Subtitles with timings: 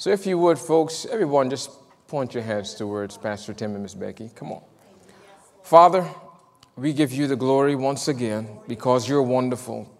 [0.00, 1.68] So if you would, folks, everyone just
[2.08, 4.30] point your hands towards Pastor Tim and Miss Becky.
[4.34, 4.62] Come on.
[5.62, 6.08] Father,
[6.74, 9.94] we give you the glory once again because you're wonderful.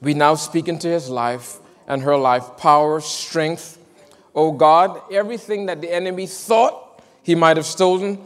[0.00, 3.78] We now speak into his life and her life power, strength.
[4.34, 8.18] Oh God, everything that the enemy thought he might have stolen,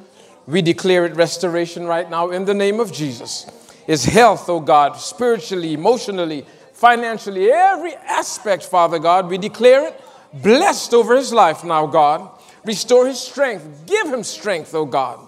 [0.47, 3.45] we declare it restoration right now in the name of Jesus.
[3.87, 10.95] His health, oh God, spiritually, emotionally, financially, every aspect, Father God, we declare it blessed
[10.95, 12.31] over his life now, God.
[12.65, 13.85] Restore his strength.
[13.87, 15.21] Give him strength, oh God.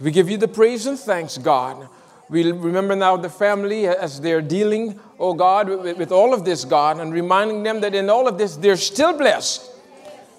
[0.00, 1.88] We give you the praise and thanks, God.
[2.28, 6.64] We remember now the family as they're dealing, oh God, with, with all of this,
[6.64, 9.70] God, and reminding them that in all of this, they're still blessed.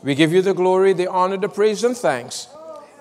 [0.03, 2.47] We give you the glory, the honor, the praise, and thanks.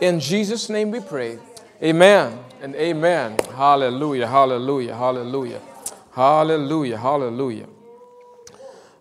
[0.00, 1.38] In Jesus' name we pray.
[1.82, 3.36] Amen and amen.
[3.54, 5.60] Hallelujah, hallelujah, hallelujah,
[6.12, 7.66] hallelujah, hallelujah.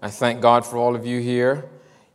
[0.03, 1.63] I thank God for all of you here.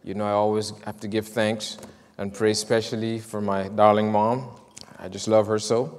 [0.04, 1.78] You know, I always have to give thanks
[2.18, 4.50] and pray especially for my darling mom.
[4.98, 5.98] I just love her so.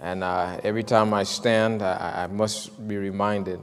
[0.00, 3.58] And uh, every time I stand, I, I must be reminded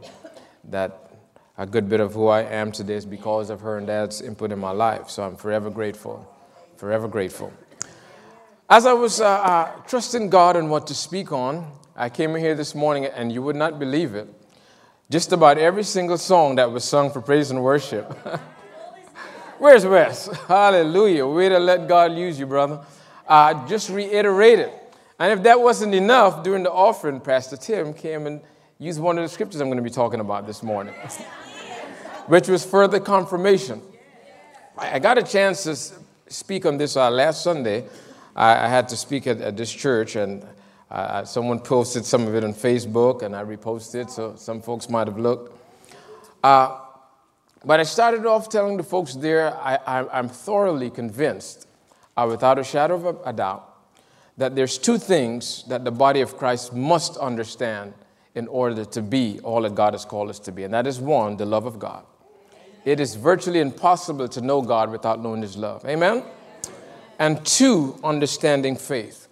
[0.66, 1.12] that
[1.58, 4.52] a good bit of who I am today is because of her and dad's input
[4.52, 5.10] in my life.
[5.10, 6.30] So I'm forever grateful,
[6.76, 7.54] forever grateful.
[8.70, 12.54] As I was uh, uh, trusting God and what to speak on, I came here
[12.54, 14.28] this morning and you would not believe it.
[15.10, 18.12] Just about every single song that was sung for praise and worship.
[19.60, 20.28] Where's Wes?
[20.48, 21.26] Hallelujah.
[21.28, 22.84] Way to let God use you, brother.
[23.28, 24.72] Uh, just reiterated.
[25.20, 28.42] And if that wasn't enough, during the offering, Pastor Tim came and
[28.80, 30.94] used one of the scriptures I'm going to be talking about this morning,
[32.28, 33.82] which was further confirmation.
[34.78, 35.76] I got a chance to
[36.34, 37.86] speak on this uh, last Sunday
[38.36, 40.46] I, I had to speak at, at, this church, and
[41.24, 45.18] someone posted some of it on Facebook, and I reposted, so some folks might have
[45.18, 45.52] looked.
[46.44, 46.80] Uh,
[47.64, 51.68] but I started off telling the folks there I, am thoroughly convinced,
[52.16, 53.74] uh, without a shadow of a, a doubt,
[54.38, 57.94] that there's two things that the body of Christ must understand
[58.36, 60.64] in order to be all that God has called us to be.
[60.64, 62.06] And that is one, the love of God.
[62.84, 65.86] It is virtually impossible to know God without knowing His love.
[65.86, 66.24] Amen?
[67.20, 69.25] and two, understanding faith.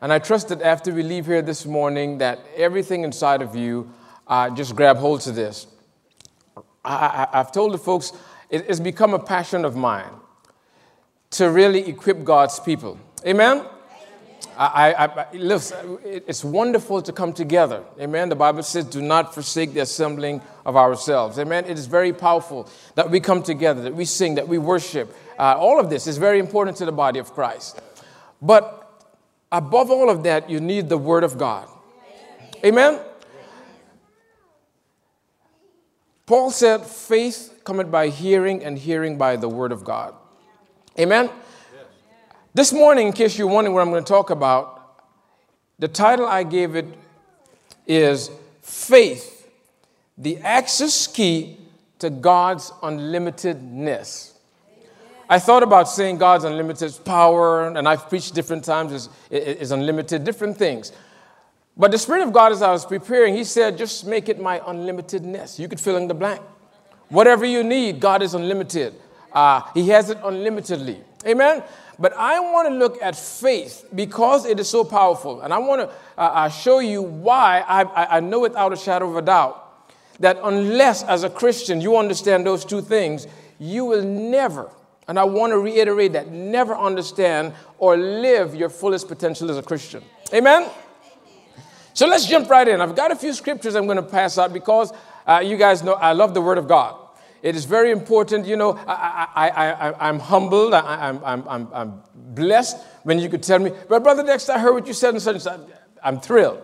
[0.00, 3.90] And I trust that after we leave here this morning, that everything inside of you
[4.26, 5.66] uh, just grab hold to this.
[6.84, 8.12] I, have told the folks
[8.48, 10.12] it, it's become a passion of mine
[11.30, 12.98] to really equip God's people.
[13.26, 13.66] Amen.
[14.56, 17.82] I, I, I, listen, it's wonderful to come together.
[18.00, 18.28] Amen.
[18.28, 21.38] The Bible says, do not forsake the assembling of ourselves.
[21.38, 21.64] Amen.
[21.66, 25.14] It is very powerful that we come together, that we sing, that we worship.
[25.38, 27.80] Uh, all of this is very important to the body of Christ.
[28.42, 28.79] But
[29.52, 31.68] above all of that, you need the Word of God.
[32.64, 33.00] Amen.
[36.26, 40.14] Paul said, faith cometh by hearing, and hearing by the Word of God.
[40.98, 41.28] Amen.
[42.54, 44.76] This morning, in case you're wondering what I'm going to talk about,
[45.78, 46.86] the title I gave it
[47.86, 48.30] is
[48.60, 49.48] Faith,
[50.18, 51.56] the Access Key
[51.98, 54.32] to God's Unlimitedness.
[55.30, 60.24] I thought about saying God's unlimited power, and I've preached different times is, is unlimited,
[60.24, 60.90] different things.
[61.76, 64.58] But the Spirit of God, as I was preparing, He said, just make it my
[64.58, 65.58] unlimitedness.
[65.58, 66.42] You could fill in the blank.
[67.10, 68.94] Whatever you need, God is unlimited.
[69.32, 70.98] Uh, he has it unlimitedly.
[71.24, 71.62] Amen?
[71.98, 75.42] But I want to look at faith because it is so powerful.
[75.42, 79.08] And I want to uh, uh, show you why I, I know without a shadow
[79.10, 79.86] of a doubt
[80.18, 83.26] that unless, as a Christian, you understand those two things,
[83.58, 84.70] you will never,
[85.10, 89.62] and I want to reiterate that, never understand or live your fullest potential as a
[89.62, 90.04] Christian.
[90.32, 90.70] Amen?
[91.94, 92.80] So let's jump right in.
[92.80, 94.92] I've got a few scriptures I'm going to pass out because
[95.26, 96.94] uh, you guys know I love the Word of God.
[97.42, 98.46] It is very important.
[98.46, 100.74] You know, I, I, I'm humbled.
[100.74, 104.60] I, am I'm, I'm, I'm blessed when you could tell me, but Brother Dexter, I
[104.60, 105.60] heard what you said and such and such.
[106.04, 106.62] I'm thrilled.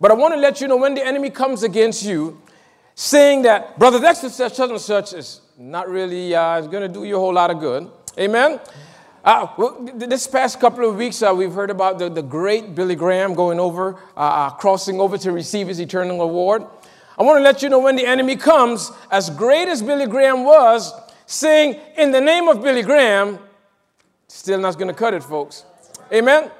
[0.00, 2.40] But I want to let you know when the enemy comes against you,
[2.94, 7.04] saying that Brother Dexter said such and such is not really uh, going to do
[7.04, 7.88] you a whole lot of good.
[8.18, 8.58] Amen?
[9.24, 9.46] Uh,
[9.94, 13.60] this past couple of weeks, uh, we've heard about the, the great Billy Graham going
[13.60, 16.64] over, uh, uh crossing over to receive his eternal award.
[17.16, 20.42] I want to let you know when the enemy comes, as great as Billy Graham
[20.42, 20.92] was,
[21.26, 23.38] saying, In the name of Billy Graham,
[24.26, 25.64] still not going to cut it, folks.
[26.12, 26.50] Amen?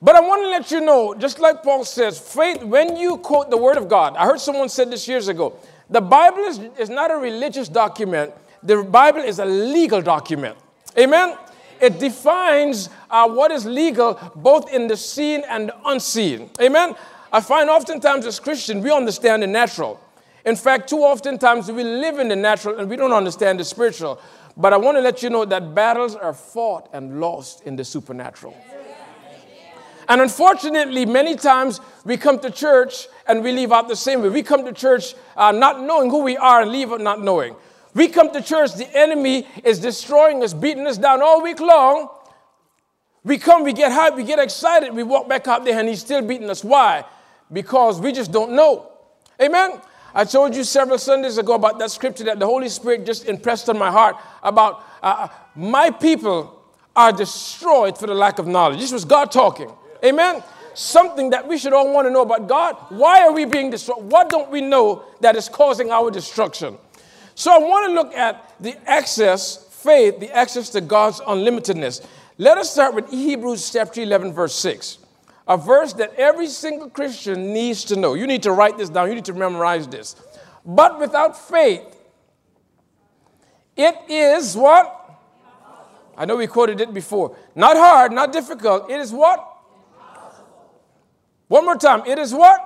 [0.00, 3.50] But I want to let you know, just like Paul says, faith, when you quote
[3.50, 5.58] the Word of God, I heard someone said this years ago,
[5.90, 8.32] the Bible is, is not a religious document,
[8.62, 10.56] the Bible is a legal document.
[10.96, 11.36] Amen?
[11.80, 16.50] It defines uh, what is legal both in the seen and the unseen.
[16.60, 16.94] Amen?
[17.32, 20.00] I find oftentimes as Christians, we understand the natural.
[20.44, 23.64] In fact, too often times we live in the natural and we don't understand the
[23.64, 24.20] spiritual.
[24.56, 27.84] But I want to let you know that battles are fought and lost in the
[27.84, 28.54] supernatural.
[30.10, 34.28] And unfortunately, many times we come to church and we leave out the same way.
[34.28, 37.54] We come to church uh, not knowing who we are and leave not knowing.
[37.94, 42.08] We come to church, the enemy is destroying us, beating us down all week long.
[43.22, 46.00] We come, we get hyped, we get excited, we walk back out there and he's
[46.00, 46.64] still beating us.
[46.64, 47.04] Why?
[47.52, 48.90] Because we just don't know.
[49.40, 49.80] Amen?
[50.12, 53.68] I told you several Sundays ago about that scripture that the Holy Spirit just impressed
[53.68, 56.64] on my heart about uh, uh my people
[56.96, 58.80] are destroyed for the lack of knowledge.
[58.80, 59.70] This was God talking.
[60.04, 60.42] Amen?
[60.74, 62.76] Something that we should all want to know about God.
[62.90, 64.04] Why are we being destroyed?
[64.04, 66.78] What don't we know that is causing our destruction?
[67.34, 72.06] So I want to look at the access, faith, the access to God's unlimitedness.
[72.38, 74.98] Let us start with Hebrews chapter 11, verse 6.
[75.48, 78.14] A verse that every single Christian needs to know.
[78.14, 80.16] You need to write this down, you need to memorize this.
[80.64, 81.82] But without faith,
[83.76, 84.96] it is what?
[86.16, 87.36] I know we quoted it before.
[87.54, 88.90] Not hard, not difficult.
[88.90, 89.49] It is what?
[91.50, 92.04] One more time.
[92.06, 92.60] It is what?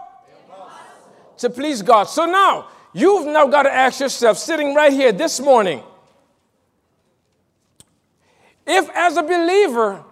[1.39, 2.05] To please God.
[2.05, 5.83] So now, you've now got to ask yourself, sitting right here this morning,
[8.67, 10.05] if as a believer,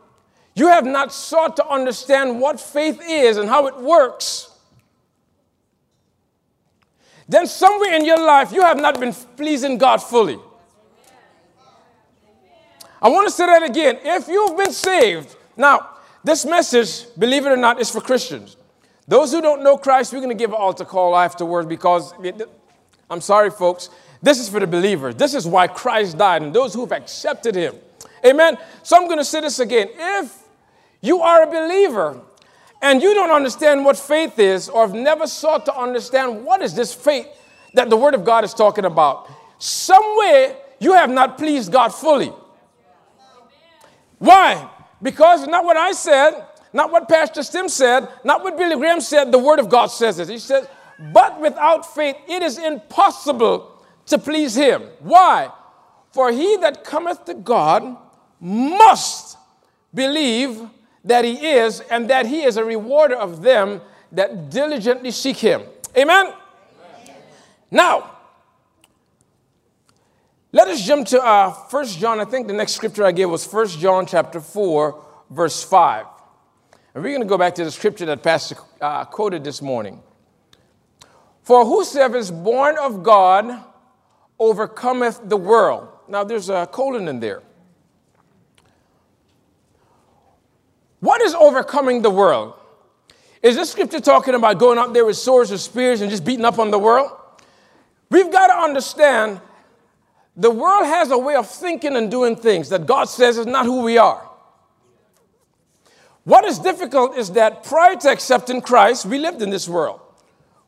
[0.54, 4.50] you have not sought to understand what faith is and how it works,
[7.28, 10.38] then somewhere in your life you have not been pleasing God fully.
[13.02, 13.98] I want to say that again.
[14.02, 15.90] If you've been saved, now,
[16.24, 18.56] this message, believe it or not, is for Christians.
[19.08, 22.40] Those who don't know Christ, we're going to give an altar call afterwards because it,
[23.10, 23.90] I'm sorry, folks.
[24.22, 25.16] This is for the believers.
[25.16, 27.74] This is why Christ died and those who've accepted him.
[28.24, 28.56] Amen.
[28.84, 29.88] So I'm going to say this again.
[29.92, 30.32] If
[31.00, 32.20] you are a believer
[32.80, 36.74] and you don't understand what faith is or have never sought to understand what is
[36.74, 37.26] this faith
[37.74, 39.28] that the Word of God is talking about,
[39.58, 42.32] somewhere you have not pleased God fully.
[44.18, 44.70] Why?
[45.02, 49.30] Because not what I said, not what Pastor Tim said, not what Billy Graham said,
[49.30, 50.28] the Word of God says it.
[50.28, 50.66] He says,
[51.12, 54.82] but without faith it is impossible to please him.
[55.00, 55.50] Why?
[56.12, 57.96] For he that cometh to God
[58.40, 59.38] must
[59.94, 60.62] believe
[61.04, 63.80] that he is and that he is a rewarder of them
[64.12, 65.62] that diligently seek him.
[65.96, 66.26] Amen?
[66.26, 66.36] Amen.
[67.70, 68.10] Now,
[70.52, 72.20] let us jump to uh, 1 John.
[72.20, 76.04] I think the next scripture I gave was 1 John chapter 4, verse 5.
[76.94, 80.02] And we're going to go back to the scripture that Pastor uh, quoted this morning.
[81.42, 83.64] For whosoever is born of God
[84.38, 85.88] overcometh the world.
[86.08, 87.42] Now there's a colon in there.
[91.00, 92.54] What is overcoming the world?
[93.42, 96.44] Is this scripture talking about going out there with swords and spears and just beating
[96.44, 97.10] up on the world?
[98.08, 99.40] We've got to understand
[100.36, 103.64] the world has a way of thinking and doing things that God says is not
[103.64, 104.28] who we are.
[106.24, 110.00] What is difficult is that prior to accepting Christ, we lived in this world.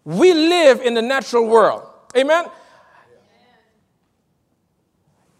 [0.04, 1.88] We live in the natural world.
[2.16, 2.46] Amen?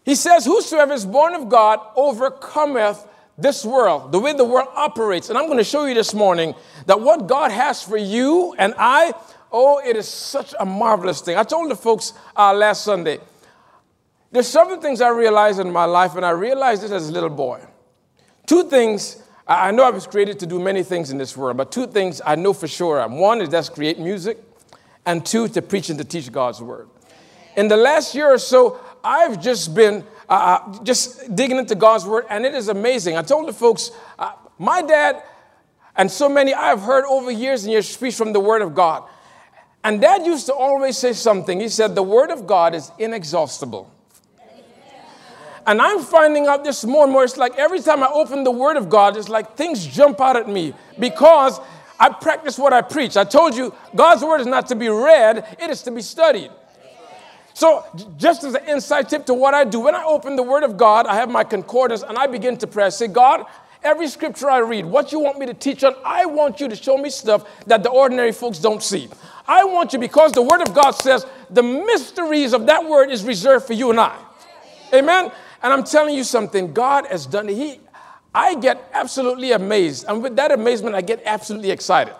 [0.03, 3.05] He says, Whosoever is born of God overcometh
[3.37, 5.29] this world, the way the world operates.
[5.29, 8.73] And I'm going to show you this morning that what God has for you and
[8.77, 9.13] I,
[9.51, 11.35] oh, it is such a marvelous thing.
[11.35, 13.19] I told the folks uh, last Sunday,
[14.31, 17.29] there's several things I realized in my life, and I realized this as a little
[17.29, 17.61] boy.
[18.45, 21.71] Two things I know I was created to do many things in this world, but
[21.71, 23.07] two things I know for sure.
[23.07, 24.39] One is that's create music,
[25.05, 26.89] and two, to preach and to teach God's word.
[27.55, 32.05] In the last year or so, I've just been uh, uh, just digging into God's
[32.05, 33.17] word, and it is amazing.
[33.17, 35.21] I told the folks, uh, my dad
[35.95, 39.03] and so many I've heard over years and years speak from the word of God.
[39.83, 41.59] And dad used to always say something.
[41.59, 43.91] He said, The word of God is inexhaustible.
[45.67, 47.23] And I'm finding out this more and more.
[47.23, 50.35] It's like every time I open the Word of God, it's like things jump out
[50.35, 51.59] at me because
[51.99, 53.17] I practice what I preach.
[53.17, 56.51] I told you, God's Word is not to be read, it is to be studied.
[57.53, 57.85] So,
[58.17, 60.75] just as an inside tip to what I do, when I open the Word of
[60.75, 62.83] God, I have my concordance and I begin to pray.
[62.83, 63.45] I say, God,
[63.81, 66.75] every scripture I read, what you want me to teach on, I want you to
[66.75, 69.07] show me stuff that the ordinary folks don't see.
[69.47, 73.23] I want you, because the Word of God says the mysteries of that Word is
[73.23, 74.17] reserved for you and I.
[74.93, 75.31] Amen.
[75.63, 77.55] And I'm telling you something, God has done it.
[77.55, 77.79] He,
[78.33, 80.05] I get absolutely amazed.
[80.07, 82.15] And with that amazement, I get absolutely excited.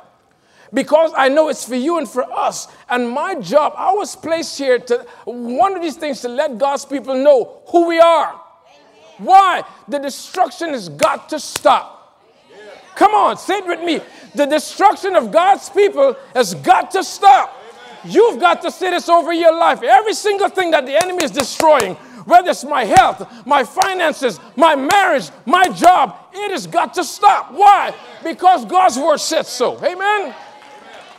[0.74, 2.68] Because I know it's for you and for us.
[2.90, 6.86] And my job, I was placed here to one of these things to let God's
[6.86, 8.42] people know who we are.
[9.18, 9.64] Why?
[9.88, 11.94] The destruction has got to stop.
[12.96, 14.00] Come on, say it with me.
[14.36, 17.62] The destruction of God's people has got to stop.
[18.06, 19.84] You've got to say this over your life.
[19.84, 24.76] Every single thing that the enemy is destroying, whether it's my health, my finances, my
[24.76, 27.52] marriage, my job, it has got to stop.
[27.52, 27.94] Why?
[28.24, 29.84] Because God's word says so.
[29.84, 30.36] Amen?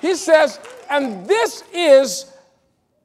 [0.02, 0.60] He says,
[0.90, 2.32] and this is,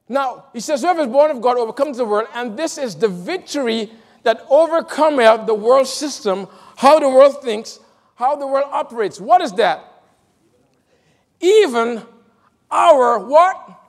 [0.09, 3.07] now, he says, whoever is born of God overcomes the world, and this is the
[3.07, 3.91] victory
[4.23, 7.79] that overcometh the world system, how the world thinks,
[8.15, 9.19] how the world operates.
[9.19, 10.03] What is that?
[11.39, 12.03] Even
[12.69, 13.79] our what?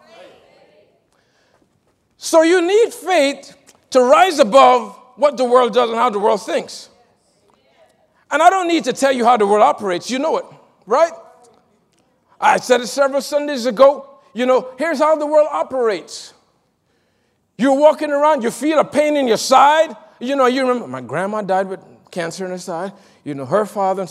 [2.16, 3.56] So you need faith
[3.92, 6.88] to rise above what the world does and how the world thinks.
[8.30, 10.44] And I don't need to tell you how the world operates, you know it,
[10.86, 11.12] right?
[12.40, 14.08] I said it several Sundays ago.
[14.34, 16.32] You know, here's how the world operates.
[17.58, 19.94] You're walking around, you feel a pain in your side.
[20.18, 21.80] You know, you remember my grandma died with
[22.10, 22.92] cancer in her side.
[23.24, 24.06] You know, her father.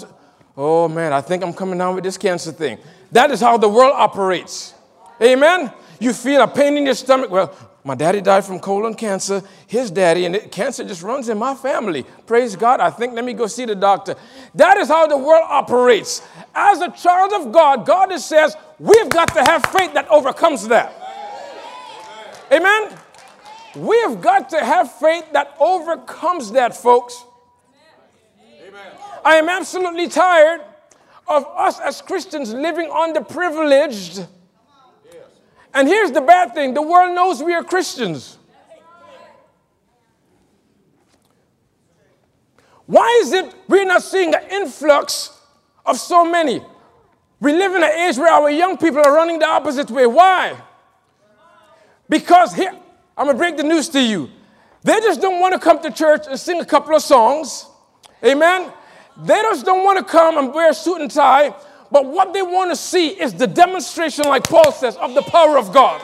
[0.55, 2.77] Oh man, I think I'm coming down with this cancer thing.
[3.11, 4.75] That is how the world operates.
[5.21, 5.71] Amen.
[5.99, 7.29] You feel a pain in your stomach.
[7.31, 11.37] Well, my daddy died from colon cancer, his daddy, and it, cancer just runs in
[11.37, 12.05] my family.
[12.27, 12.79] Praise God.
[12.79, 14.15] I think, let me go see the doctor.
[14.53, 16.21] That is how the world operates.
[16.53, 20.93] As a child of God, God says, we've got to have faith that overcomes that.
[22.51, 22.95] Amen?
[23.75, 27.23] We've got to have faith that overcomes that, folks.
[28.61, 28.91] Amen.
[29.25, 30.61] I am absolutely tired
[31.27, 34.27] of us as Christians living underprivileged
[35.73, 38.37] and here's the bad thing the world knows we are Christians.
[42.85, 45.39] Why is it we're not seeing an influx
[45.85, 46.61] of so many?
[47.39, 50.05] We live in an age where our young people are running the opposite way.
[50.05, 50.57] Why?
[52.09, 52.73] Because here,
[53.17, 54.29] I'm gonna break the news to you.
[54.83, 57.65] They just don't want to come to church and sing a couple of songs.
[58.23, 58.71] Amen.
[59.23, 61.53] They just don't want to come and wear a suit and tie
[61.91, 65.57] but what they want to see is the demonstration, like Paul says, of the power
[65.57, 66.01] of God.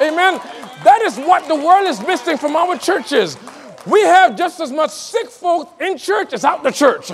[0.00, 0.40] Amen.
[0.84, 3.36] That is what the world is missing from our churches.
[3.86, 7.08] We have just as much sick folk in church as out the church.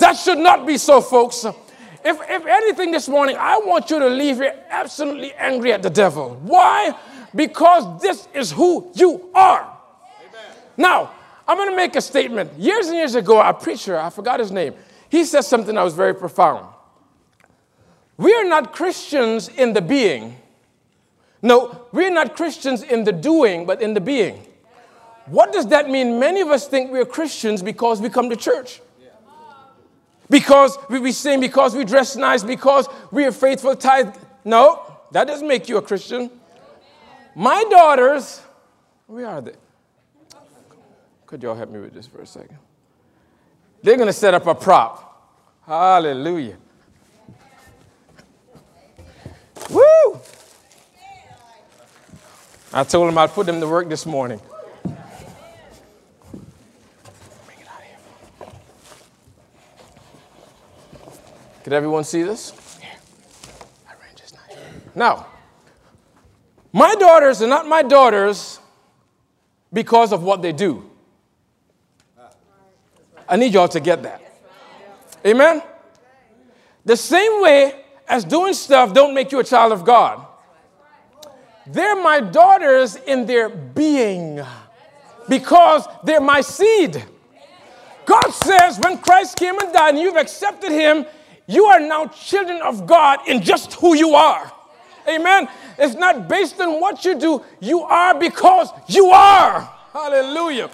[0.00, 1.44] That should not be so, folks.
[1.44, 5.90] If, if anything this morning, I want you to leave here absolutely angry at the
[5.90, 6.38] devil.
[6.42, 6.94] Why?
[7.34, 9.70] Because this is who you are.
[10.76, 11.12] Now,
[11.48, 12.52] I'm going to make a statement.
[12.58, 14.74] Years and years ago, a preacher, I forgot his name,
[15.08, 16.73] he said something that was very profound.
[18.16, 20.36] We are not Christians in the being.
[21.42, 24.46] No, we're not Christians in the doing, but in the being.
[25.26, 26.18] What does that mean?
[26.18, 28.80] Many of us think we're Christians because we come to church.
[30.30, 34.14] Because we, sing, because we dress nice, because we are faithful tithe.
[34.44, 36.30] No, that doesn't make you a Christian.
[37.34, 38.40] My daughters,
[39.06, 39.52] where are they?
[41.26, 42.56] Could y'all help me with this for a second?
[43.82, 45.60] They're going to set up a prop.
[45.66, 46.56] Hallelujah.
[52.76, 54.40] I told him I'd put them to work this morning.
[61.62, 62.52] Could everyone see this?
[64.92, 65.28] Now,
[66.72, 68.58] my daughters are not my daughters
[69.72, 70.90] because of what they do.
[73.28, 74.20] I need y'all to get that.
[75.24, 75.62] Amen?
[76.84, 80.26] The same way as doing stuff don't make you a child of God.
[81.66, 84.40] They're my daughters in their being
[85.28, 87.02] because they're my seed.
[88.04, 91.06] God says when Christ came and died and you've accepted him,
[91.46, 94.52] you are now children of God in just who you are.
[95.08, 95.48] Amen.
[95.78, 99.60] It's not based on what you do, you are because you are.
[99.92, 100.70] Hallelujah.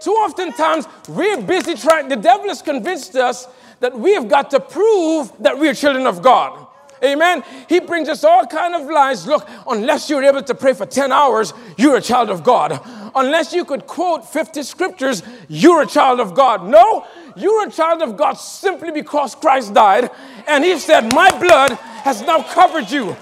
[0.00, 3.46] Too often times we're busy trying, the devil has convinced us
[3.80, 6.66] that we have got to prove that we're children of God.
[7.02, 7.42] Amen.
[7.68, 9.26] He brings us all kind of lies.
[9.26, 12.80] Look, unless you're able to pray for 10 hours, you're a child of God.
[13.14, 16.66] Unless you could quote 50 scriptures, you're a child of God.
[16.66, 20.10] No, you're a child of God simply because Christ died
[20.46, 21.72] and he said, "My blood
[22.04, 23.16] has now covered you."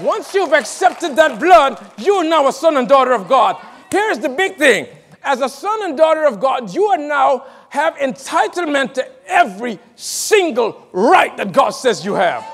[0.00, 3.56] Once you've accepted that blood, you're now a son and daughter of God.
[3.90, 4.86] Here's the big thing.
[5.24, 10.88] As a son and daughter of God, you are now have entitlement to every single
[10.92, 12.44] right that God says you have.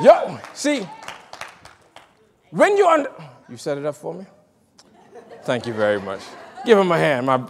[0.00, 0.88] Yeah, see,
[2.50, 3.10] when you under,
[3.48, 4.24] you set it up for me.
[5.44, 6.20] Thank you very much.
[6.64, 7.26] Give him a hand.
[7.26, 7.46] My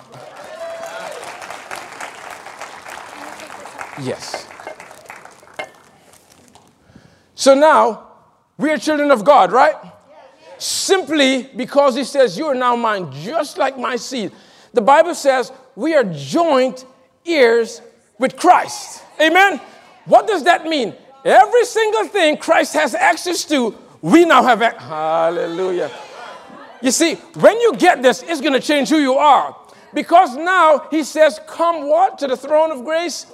[4.01, 4.47] yes.
[7.35, 8.09] So now
[8.57, 9.75] we are children of God, right?
[10.59, 14.33] Simply because he says, You are now mine, just like my seed.
[14.73, 16.87] The Bible says we are joint
[17.27, 17.83] heirs
[18.19, 19.03] with Christ.
[19.21, 19.61] Amen.
[20.07, 20.95] What does that mean?
[21.25, 25.91] Every single thing Christ has access to, We now have, hallelujah.
[26.81, 29.57] You see, when you get this, it's going to change who you are.
[29.95, 32.19] Because now he says, Come what?
[32.19, 33.27] To the throne of grace?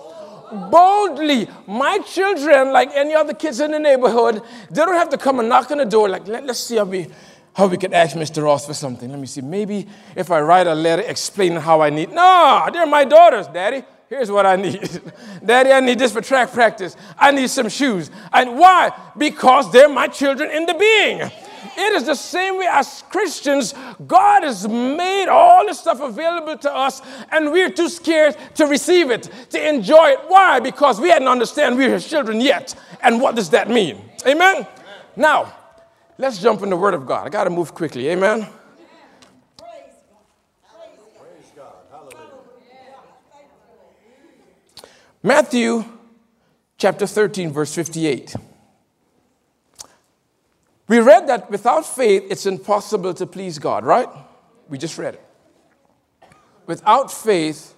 [0.70, 1.48] Boldly.
[1.66, 5.48] My children, like any other kids in the neighborhood, they don't have to come and
[5.48, 7.06] knock on the door, like, Let, us see how we,
[7.54, 8.42] how we could ask Mr.
[8.42, 9.08] Ross for something.
[9.08, 9.40] Let me see.
[9.40, 12.10] Maybe if I write a letter explaining how I need.
[12.12, 13.82] No, they're my daughters, Daddy.
[14.08, 15.02] Here's what I need.
[15.44, 16.96] Daddy, I need this for track practice.
[17.18, 18.10] I need some shoes.
[18.32, 18.90] And why?
[19.16, 21.30] Because they're my children in the being.
[21.76, 23.74] It is the same way as Christians,
[24.06, 29.10] God has made all this stuff available to us, and we're too scared to receive
[29.10, 30.20] it, to enjoy it.
[30.26, 30.58] Why?
[30.58, 32.74] Because we hadn't understand we're His children yet.
[33.02, 33.96] And what does that mean?
[34.26, 34.56] Amen?
[34.56, 34.66] Amen.
[35.16, 35.52] Now,
[36.16, 37.26] let's jump in the Word of God.
[37.26, 38.08] I got to move quickly.
[38.08, 38.48] Amen?
[45.22, 45.84] Matthew
[46.76, 48.36] chapter 13, verse 58.
[50.86, 54.08] We read that without faith, it's impossible to please God, right?
[54.68, 55.24] We just read it.
[56.66, 57.74] Without faith,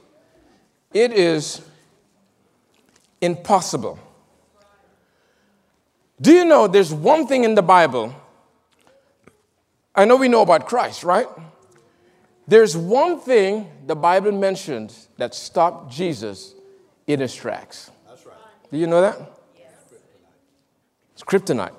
[0.92, 1.62] it is
[3.23, 3.99] impossible.
[6.20, 8.14] Do you know there's one thing in the Bible?
[9.94, 11.26] I know we know about Christ, right?
[12.47, 16.54] There's one thing the Bible mentions that stopped Jesus
[17.12, 17.90] in his tracks.
[18.09, 18.37] That's right.
[18.71, 19.19] Do you know that?
[19.57, 19.67] Yes.
[21.12, 21.75] It's kryptonite.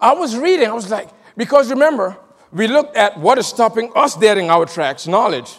[0.00, 2.16] I was reading, I was like, because remember,
[2.52, 5.54] we looked at what is stopping us dead in our tracks knowledge.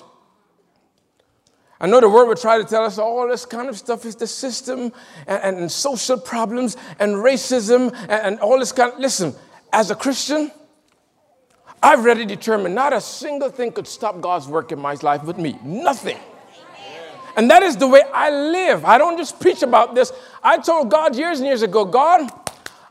[1.80, 4.16] I know the world would try to tell us all this kind of stuff is
[4.16, 4.92] the system
[5.27, 9.00] and, and social problems and racism and, and all this kind of.
[9.00, 9.36] Listen,
[9.72, 10.51] as a Christian,
[11.84, 15.38] I've already determined not a single thing could stop God's work in my life with
[15.38, 15.60] me.
[15.63, 16.18] Nothing.
[17.38, 18.84] And that is the way I live.
[18.84, 20.12] I don't just preach about this.
[20.44, 22.29] I told God years and years ago, God,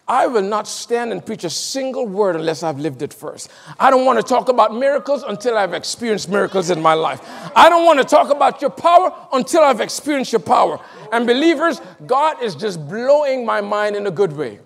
[0.09, 3.51] I will not stand and preach a single word unless I've lived it first.
[3.81, 7.21] I don't want to talk about miracles until I've experienced miracles in my life.
[7.57, 10.79] I don't want to talk about your power until I've experienced your power.
[11.11, 14.61] And believers, God is just blowing my mind in a good way,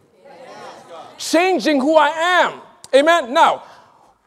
[1.16, 2.60] changing who I am.
[2.94, 3.32] Amen.
[3.32, 3.62] Now,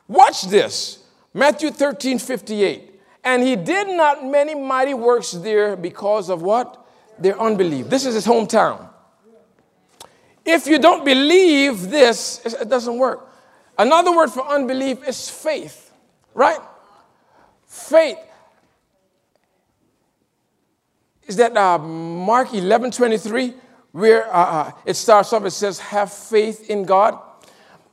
[0.07, 2.92] watch this Matthew 13 58.
[3.23, 6.85] And he did not many mighty works there because of what?
[7.17, 7.89] Their unbelief.
[7.89, 8.89] This is his hometown.
[10.45, 13.29] If you don't believe this, it doesn't work.
[13.77, 15.91] Another word for unbelief is faith,
[16.33, 16.59] right?
[17.65, 18.17] Faith.
[21.25, 23.53] Is that uh, Mark 11 23,
[23.93, 27.17] where uh, uh, it starts off, it says, Have faith in God.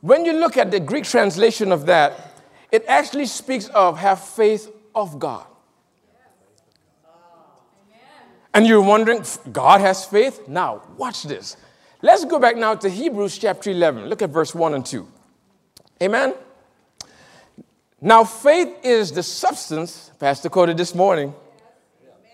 [0.01, 4.71] When you look at the Greek translation of that, it actually speaks of have faith
[4.95, 5.47] of God.
[8.53, 10.49] And you're wondering, God has faith?
[10.49, 11.57] Now, watch this.
[12.03, 14.07] Let's go back now to Hebrews chapter 11.
[14.07, 15.07] Look at verse 1 and 2.
[16.03, 16.35] Amen?
[18.01, 21.35] Now, faith is the substance, Pastor quoted this morning.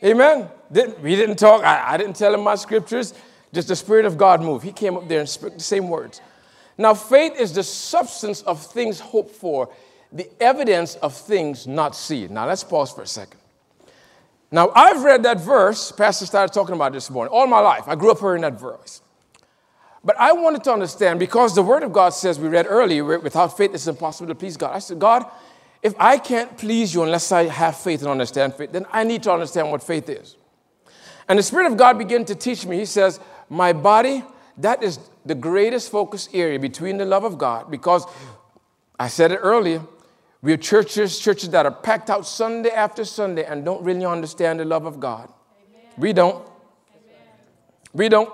[0.03, 0.49] Amen?
[0.71, 3.13] We didn't talk, I, I didn't tell him my scriptures,
[3.53, 4.65] just the Spirit of God moved.
[4.65, 6.21] He came up there and spoke the same words.
[6.79, 9.71] Now, faith is the substance of things hoped for,
[10.13, 12.35] the evidence of things not seen.
[12.35, 13.41] Now, let's pause for a second.
[14.51, 17.85] Now, I've read that verse, Pastor started talking about this morning, all my life.
[17.87, 19.03] I grew up hearing that verse.
[20.05, 23.57] But I wanted to understand because the Word of God says, we read earlier, without
[23.57, 24.75] faith it's impossible to please God.
[24.75, 25.27] I said, God,
[25.83, 29.25] if I can't please you unless I have faith and understand faith, then I need
[29.25, 30.37] to understand what faith is.
[31.29, 32.79] And the Spirit of God began to teach me.
[32.79, 33.19] He says,
[33.51, 34.23] My body,
[34.59, 38.05] that is the greatest focus area between the love of God because
[38.99, 39.83] I said it earlier.
[40.43, 44.61] We are churches, churches that are packed out Sunday after Sunday and don't really understand
[44.61, 45.33] the love of God.
[45.69, 45.91] Amen.
[45.97, 46.37] We don't.
[46.37, 47.19] Amen.
[47.93, 48.31] We don't.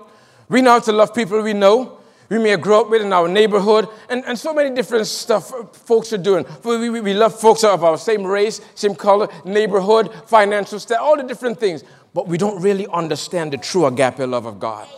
[0.48, 1.98] We know how to love people we know,
[2.32, 6.14] we may grow up with in our neighborhood, and, and so many different stuff folks
[6.14, 6.46] are doing.
[6.64, 11.18] We, we, we love folks of our same race, same color, neighborhood, financial status, all
[11.18, 11.84] the different things.
[12.14, 14.88] But we don't really understand the true agape love of God.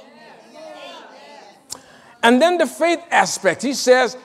[2.23, 3.62] And then the faith aspect.
[3.62, 4.17] He says,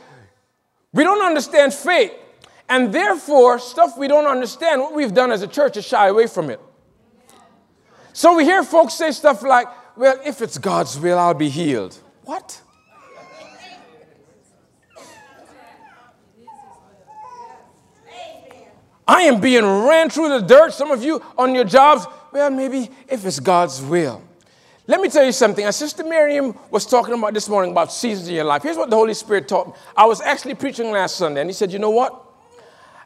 [0.94, 2.14] we don't understand faith.
[2.70, 6.28] And therefore, stuff we don't understand, what we've done as a church is shy away
[6.28, 6.62] from it.
[8.14, 11.98] So we hear folks say stuff like, well, if it's God's will, I'll be healed.
[12.24, 12.62] What?
[19.08, 20.72] I am being ran through the dirt.
[20.72, 24.22] Some of you on your jobs, well, maybe if it's God's will.
[24.86, 25.66] Let me tell you something.
[25.66, 28.62] As Sister Miriam was talking about this morning about seasons in your life.
[28.62, 29.74] Here's what the Holy Spirit taught me.
[29.98, 32.29] I was actually preaching last Sunday, and he said, You know what?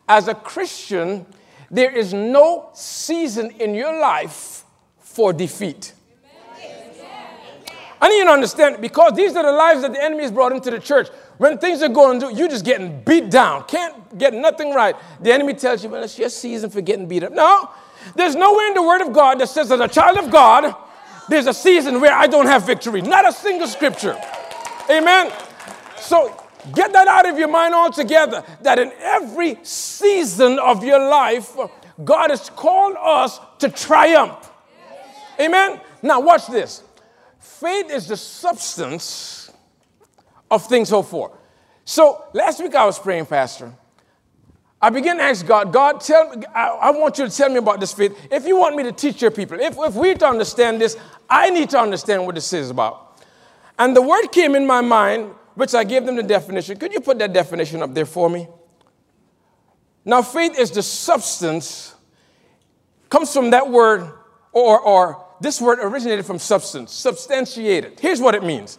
[0.08, 1.26] As a Christian,
[1.72, 4.64] there is no season in your life
[5.00, 5.94] for defeat.
[8.04, 10.52] I need you to understand because these are the lives that the enemy has brought
[10.52, 11.08] into the church.
[11.38, 14.94] when things are going through, you're just getting beat down, can't get nothing right.
[15.22, 17.32] The enemy tells you, well, it's your season for getting beat up.
[17.32, 17.70] No,
[18.16, 20.76] there's nowhere in the Word of God that says, as a child of God,
[21.30, 23.02] there's a season where I don't have victory.
[23.02, 24.20] Not a single scripture.
[24.90, 25.32] Amen.
[25.98, 26.43] So
[26.74, 31.56] get that out of your mind altogether that in every season of your life,
[32.04, 34.50] God has called us to triumph.
[35.40, 35.80] Amen.
[36.02, 36.84] Now, watch this.
[37.40, 39.52] Faith is the substance
[40.50, 41.38] of things hoped for.
[41.86, 43.74] So, last week I was praying, Pastor.
[44.82, 47.56] I began to ask God, God, tell me, I, I, want you to tell me
[47.56, 48.18] about this faith.
[48.30, 50.98] If you want me to teach your people, if, if we to understand this,
[51.30, 53.18] I need to understand what this is about.
[53.80, 56.78] And the word came in my mind, which I gave them the definition.
[56.78, 58.48] Could you put that definition up there for me?
[60.06, 61.96] Now, faith is the substance,
[63.10, 64.12] comes from that word,
[64.52, 68.00] or, or this word originated from substance, substantiated.
[68.00, 68.78] Here's what it means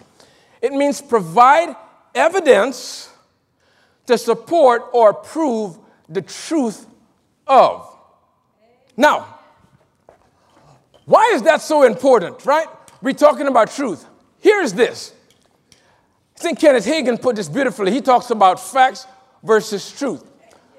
[0.61, 1.77] it means provide
[2.15, 3.11] evidence
[4.07, 6.87] to support or prove the truth
[7.47, 7.91] of.
[8.97, 9.39] Now,
[11.07, 12.67] why is that so important, right?
[13.03, 14.05] We're talking about truth.
[14.41, 15.14] Here's this.
[16.45, 17.91] Think Kenneth Hagin put this beautifully.
[17.91, 19.07] He talks about facts
[19.43, 20.23] versus truth.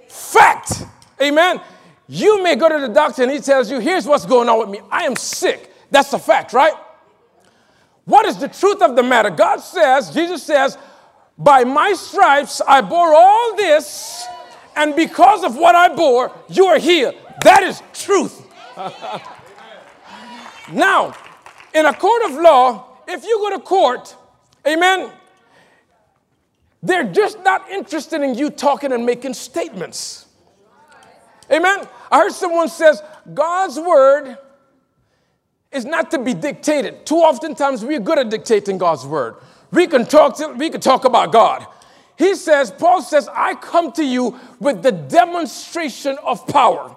[0.07, 0.83] Fact,
[1.19, 1.59] amen.
[2.07, 4.69] You may go to the doctor and he tells you, here's what's going on with
[4.69, 4.79] me.
[4.91, 5.73] I am sick.
[5.89, 6.75] That's a fact, right?
[8.03, 9.31] What is the truth of the matter?
[9.31, 10.77] God says, Jesus says,
[11.35, 14.27] by my stripes I bore all this,
[14.75, 17.11] and because of what I bore, you are here.
[17.43, 18.45] That is truth.
[20.71, 21.15] now,
[21.73, 24.15] in a court of law, if you go to court,
[24.67, 25.11] amen,
[26.85, 30.27] they're just not interested in you talking and making statements.
[31.51, 31.87] Amen.
[32.11, 33.01] I heard someone says
[33.33, 34.37] God's word
[35.71, 37.05] is not to be dictated.
[37.05, 39.35] Too often times we're good at dictating God's word.
[39.71, 41.65] We can talk to, we can talk about God.
[42.17, 46.95] He says, Paul says, I come to you with the demonstration of power.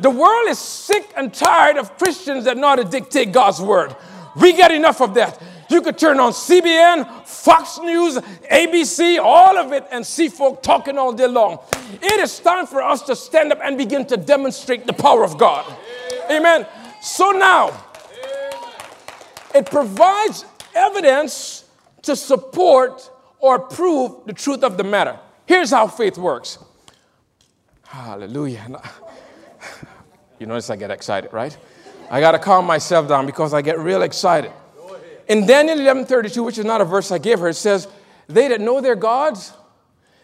[0.00, 3.94] The world is sick and tired of Christians that know how to dictate God's word.
[4.36, 5.40] We get enough of that.
[5.68, 8.16] You could turn on CBN, Fox News,
[8.50, 11.58] ABC, all of it, and see folk talking all day long.
[12.02, 15.38] It is time for us to stand up and begin to demonstrate the power of
[15.38, 15.64] God.
[16.30, 16.66] Amen.
[17.00, 17.84] So now,
[19.54, 21.64] it provides evidence
[22.02, 25.18] to support or prove the truth of the matter.
[25.46, 26.58] Here's how faith works.
[27.86, 28.80] Hallelujah.
[30.40, 31.56] You notice I get excited, right?
[32.10, 34.52] I got to calm myself down because I get real excited.
[35.28, 37.88] In Daniel 11:32, which is not a verse I gave her, it says,
[38.28, 39.52] They that know their gods,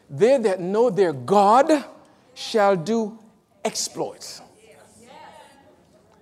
[0.09, 1.85] they that know their God
[2.35, 3.19] shall do
[3.65, 4.43] exploits.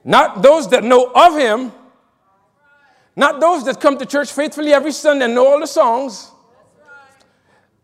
[0.05, 1.73] Not those that know of him,
[3.17, 6.31] not those that come to church faithfully every Sunday and know all the songs.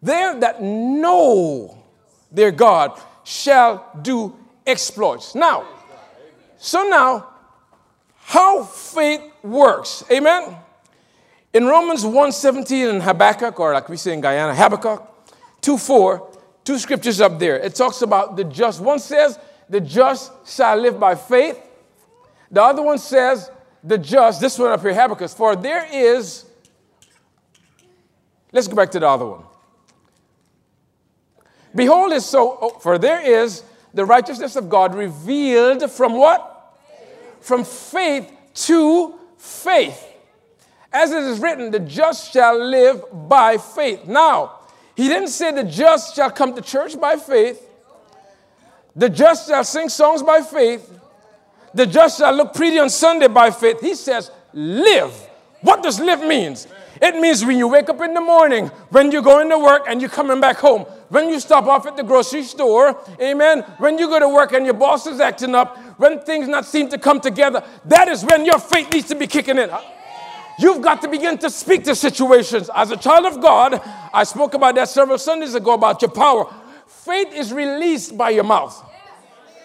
[0.00, 1.82] They that know
[2.30, 5.34] their God shall do exploits.
[5.34, 5.66] Now,
[6.58, 7.28] so now,
[8.16, 10.04] how faith works.
[10.10, 10.56] Amen.
[11.54, 15.00] In Romans 1:17 and Habakkuk, or like we say in Guyana, Habakkuk
[15.62, 17.56] 2:4, two scriptures up there.
[17.58, 18.80] It talks about the just.
[18.80, 19.38] One says,
[19.68, 21.58] the just shall live by faith.
[22.50, 23.50] The other one says,
[23.84, 26.44] the just, this one up here, Habakkuk, for there is,
[28.52, 29.44] let's go back to the other one.
[31.74, 33.62] Behold, is so, oh, for there is
[33.92, 36.76] the righteousness of God revealed from what?
[36.88, 37.46] Faith.
[37.46, 40.13] From faith to faith.
[40.94, 44.06] As it is written, the just shall live by faith.
[44.06, 44.60] Now,
[44.96, 47.68] he didn't say the just shall come to church by faith.
[48.96, 50.88] The just shall sing songs by faith
[51.74, 53.80] the just shall look pretty on Sunday by faith.
[53.80, 55.12] He says, live.
[55.60, 56.68] What does live means?
[57.02, 60.00] It means when you wake up in the morning, when you're going to work and
[60.00, 64.06] you're coming back home, when you stop off at the grocery store, amen, when you
[64.06, 67.20] go to work and your boss is acting up, when things not seem to come
[67.20, 69.70] together, that is when your faith needs to be kicking in.
[70.58, 72.70] You've got to begin to speak to situations.
[72.74, 73.80] As a child of God,
[74.12, 76.52] I spoke about that several Sundays ago about your power.
[76.86, 78.82] Faith is released by your mouth.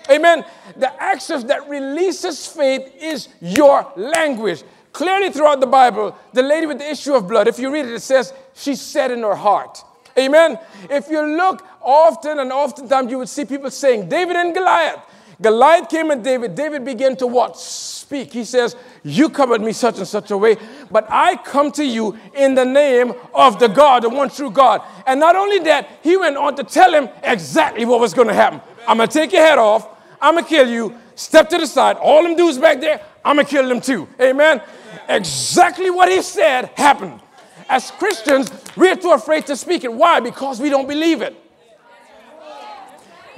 [0.10, 0.44] Amen.
[0.76, 4.64] The access that releases faith is your language.
[4.92, 7.94] Clearly, throughout the Bible, the lady with the issue of blood, if you read it,
[7.94, 9.84] it says she said in her heart.
[10.18, 10.58] Amen.
[10.90, 15.00] If you look often and oftentimes, you would see people saying, David and Goliath.
[15.42, 16.56] Goliath came at David.
[16.56, 17.58] David began to what?
[17.58, 18.34] Speak.
[18.34, 20.58] He says, You at me such and such a way,
[20.92, 24.82] but I come to you in the name of the God, the one true God.
[25.08, 28.34] And not only that, he went on to tell him exactly what was going to
[28.34, 28.62] happen.
[28.88, 29.88] I'm going to take your head off.
[30.22, 30.96] I'm going to kill you.
[31.16, 31.98] Step to the side.
[31.98, 34.08] All them dudes back there, I'm going to kill them too.
[34.20, 34.62] Amen.
[35.08, 37.20] Exactly what he said happened.
[37.70, 39.94] as Christians, we're too afraid to speak it.
[39.94, 40.20] Why?
[40.20, 41.36] Because we don't believe it.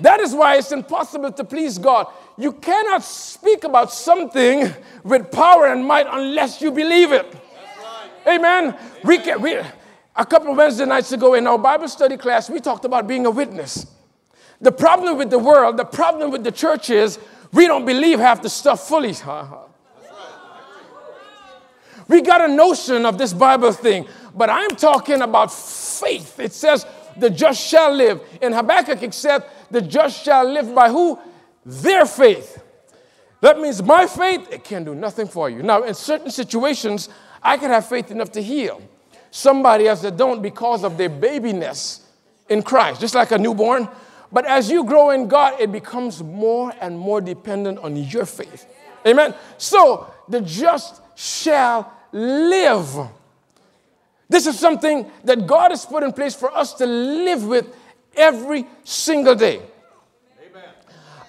[0.02, 2.08] That is why it's impossible to please God.
[2.38, 7.26] You cannot speak about something with power and might unless you believe it.
[7.26, 8.36] Right.
[8.36, 8.76] Amen.
[9.04, 9.56] We can, we,
[10.16, 13.26] a couple of Wednesday nights ago in our Bible study class, we talked about being
[13.26, 13.86] a witness.
[14.60, 17.20] The problem with the world, the problem with the church is
[17.52, 19.16] we don't believe half the stuff fully.
[22.08, 26.42] We got a notion of this Bible thing, but I'm talking about faith.
[26.42, 26.86] It says,
[27.16, 28.22] the just shall live.
[28.42, 31.20] In Habakkuk, it said, the just shall live by who?
[31.66, 32.62] Their faith.
[33.42, 35.64] That means my faith, it can do nothing for you.
[35.64, 37.10] Now, in certain situations,
[37.42, 38.82] I can have faith enough to heal
[39.32, 42.02] somebody else that don't because of their babiness
[42.50, 43.88] in Christ, just like a newborn.
[44.32, 48.68] But as you grow in God, it becomes more and more dependent on your faith.
[49.06, 49.34] Amen.
[49.58, 53.10] So the just shall live.
[54.30, 57.74] This is something that God has put in place for us to live with
[58.16, 59.62] every single day.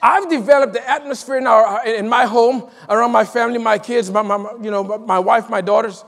[0.03, 4.23] I've developed the atmosphere in, our, in my home, around my family, my kids, my,
[4.23, 6.05] my, you know, my wife, my daughters,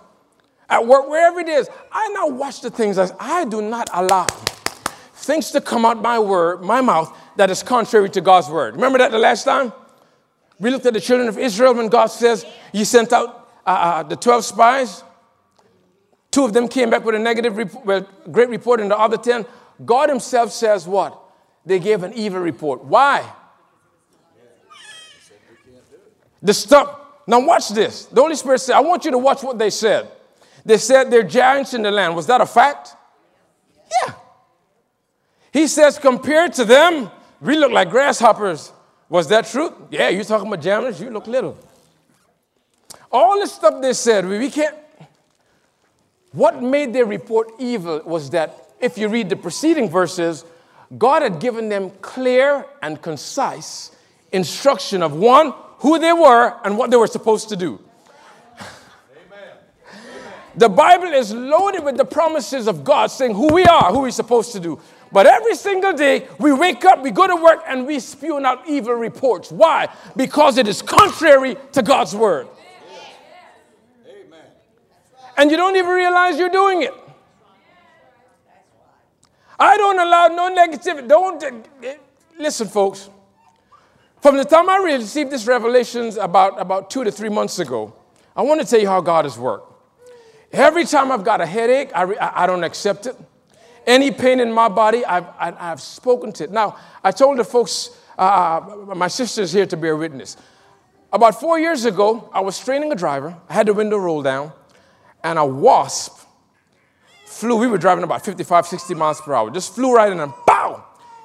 [0.68, 1.68] at work, wherever it is.
[1.92, 4.26] I now watch the things as I do not allow
[5.14, 8.74] things to come out my word, my mouth, that is contrary to God's word.
[8.74, 9.72] Remember that the last time?
[10.58, 14.02] We looked at the children of Israel when God says, You sent out uh, uh,
[14.02, 15.02] the 12 spies.
[16.30, 19.46] Two of them came back with a negative, rep- great report, and the other 10
[19.82, 21.20] God Himself says what?
[21.64, 22.84] They gave an evil report.
[22.84, 23.30] Why?
[26.42, 27.00] The stuff.
[27.26, 28.04] Now, watch this.
[28.04, 30.08] The Holy Spirit said, I want you to watch what they said.
[30.64, 32.14] They said they're giants in the land.
[32.14, 32.94] Was that a fact?
[34.02, 34.14] Yeah.
[35.52, 37.10] He says, compared to them,
[37.40, 38.72] we look like grasshoppers.
[39.08, 39.88] Was that true?
[39.90, 41.56] Yeah, you're talking about giants, you look little.
[43.10, 44.76] All the stuff they said, we can't.
[46.32, 50.44] What made their report evil was that if you read the preceding verses,
[50.98, 53.90] God had given them clear and concise
[54.30, 57.80] instruction of one, who they were and what they were supposed to do.
[59.26, 59.48] Amen.
[60.56, 64.10] The Bible is loaded with the promises of God saying who we are, who we're
[64.10, 64.78] supposed to do.
[65.10, 68.68] But every single day, we wake up, we go to work, and we spew out
[68.68, 69.50] evil reports.
[69.50, 69.88] Why?
[70.16, 72.48] Because it is contrary to God's word.
[74.06, 74.40] Amen.
[75.38, 76.92] And you don't even realize you're doing it.
[79.58, 81.08] I don't allow no negativity.
[81.08, 81.50] Don't eh,
[81.82, 81.96] eh,
[82.38, 83.10] listen, folks.
[84.20, 87.94] From the time I received this revelations about, about two to three months ago,
[88.34, 89.72] I want to tell you how God has worked.
[90.50, 93.16] Every time I've got a headache, I, re, I, I don't accept it.
[93.86, 96.50] Any pain in my body, I've, I, have spoken to it.
[96.50, 100.36] Now, I told the folks, uh, uh, my sister's here to bear witness.
[101.12, 103.36] About four years ago, I was training a driver.
[103.48, 104.52] I had the window rolled down,
[105.22, 106.23] and a wasp
[107.44, 110.32] flew, we were driving about 55, 60 miles per hour, just flew right in and
[110.46, 110.82] bow,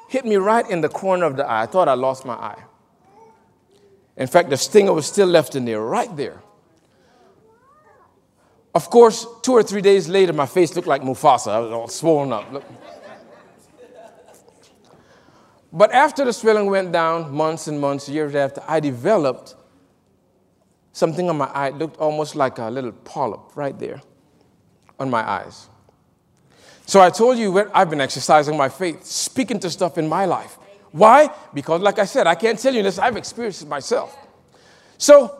[0.09, 1.63] hit me right in the corner of the eye.
[1.63, 2.61] I thought I lost my eye.
[4.17, 6.41] In fact, the stinger was still left in there, right there.
[8.75, 11.51] Of course, two or three days later, my face looked like Mufasa.
[11.53, 12.63] I was all swollen up.
[15.71, 19.55] But after the swelling went down, months and months, years after, I developed
[20.91, 21.69] something on my eye.
[21.69, 24.01] It looked almost like a little polyp right there
[24.99, 25.69] on my eyes.
[26.89, 30.57] So I told you I've been exercising my faith, speaking to stuff in my life.
[30.91, 31.29] Why?
[31.53, 34.17] Because, like I said, I can't tell you this, I've experienced it myself.
[34.97, 35.37] So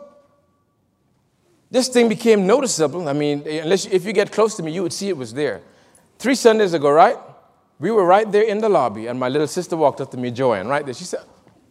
[1.68, 3.08] this thing became noticeable.
[3.08, 5.60] I mean, unless if you get close to me, you would see it was there.
[6.20, 7.16] Three Sundays ago, right?
[7.80, 10.30] We were right there in the lobby, and my little sister walked up to me,
[10.30, 10.94] Joanne, right there.
[10.94, 11.24] She said,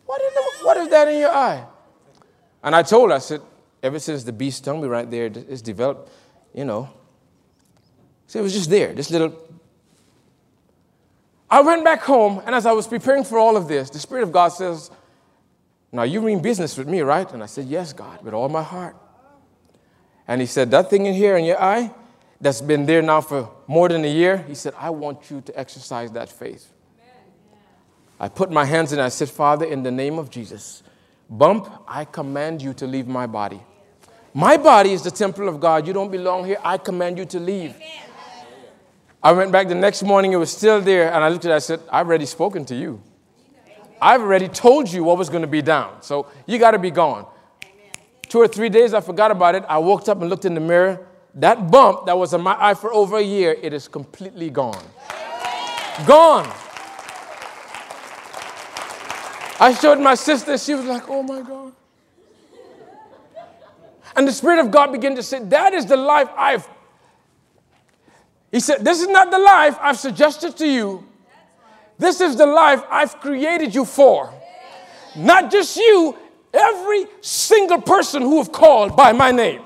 [0.06, 1.66] What the, what is that in your eye?
[2.64, 3.40] And I told her, I said,
[3.82, 6.12] Ever since the beast stung me right there, it's developed,
[6.54, 6.90] you know.
[8.28, 9.49] See, it was just there, this little
[11.52, 14.24] I went back home, and as I was preparing for all of this, the Spirit
[14.24, 14.92] of God says,
[15.92, 17.32] Now you mean business with me, right?
[17.32, 18.96] And I said, Yes, God, with all my heart.
[20.28, 21.92] And He said, That thing in here in your eye
[22.40, 25.60] that's been there now for more than a year, He said, I want you to
[25.60, 26.72] exercise that faith.
[28.20, 30.84] I put my hands in, and I said, Father, in the name of Jesus,
[31.30, 33.62] bump, I command you to leave my body.
[34.34, 35.88] My body is the temple of God.
[35.88, 36.58] You don't belong here.
[36.64, 37.76] I command you to leave.
[37.76, 38.09] Amen.
[39.22, 41.56] I went back the next morning, it was still there, and I looked at it,
[41.56, 43.02] I said, I've already spoken to you.
[44.02, 46.92] I've already told you what was going to be down, so you got to be
[46.92, 47.26] gone.
[48.30, 49.66] Two or three days, I forgot about it.
[49.68, 51.06] I woke up and looked in the mirror.
[51.36, 54.84] That bump that was on my eye for over a year, it is completely gone.
[56.06, 56.50] Gone.
[59.60, 61.74] I showed my sister, she was like, oh my God.
[64.16, 66.68] And the Spirit of God began to say, That is the life I've
[68.52, 71.06] He said, This is not the life I've suggested to you.
[71.98, 74.34] This is the life I've created you for.
[75.16, 76.16] Not just you,
[76.54, 79.62] every single person who have called by my name.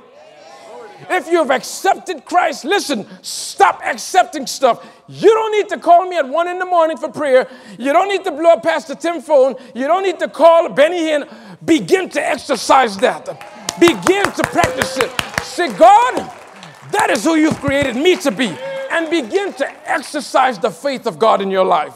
[1.10, 4.86] If you have accepted Christ, listen, stop accepting stuff.
[5.08, 7.50] You don't need to call me at one in the morning for prayer.
[7.78, 9.56] You don't need to blow up Pastor Tim phone.
[9.76, 11.30] You don't need to call Benny Hinn.
[11.66, 13.26] Begin to exercise that.
[13.80, 15.12] Begin to practice it.
[15.44, 16.32] Say, God,
[16.92, 18.56] that is who you've created me to be.
[18.94, 21.96] And begin to exercise the faith of God in your life.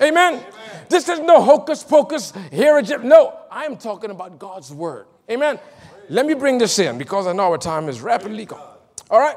[0.00, 0.42] Amen.
[0.88, 5.06] This is no hocus pocus, here No, I'm talking about God's word.
[5.30, 5.60] Amen.
[6.08, 8.76] Let me bring this in because I know our time is rapidly gone.
[9.10, 9.36] All right?